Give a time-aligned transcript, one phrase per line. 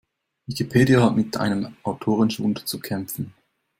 [0.47, 3.35] Wikipedia hat mit einem Autorenschwund zu kämpfen.